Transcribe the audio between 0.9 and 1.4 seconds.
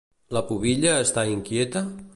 està